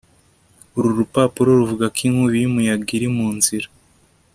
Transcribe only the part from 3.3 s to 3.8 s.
nzira